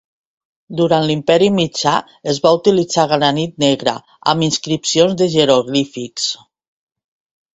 [0.77, 1.91] Durant l'Imperi mitjà,
[2.31, 3.93] es va utilitzar granit negre
[4.33, 6.27] amb inscripcions de jeroglífics.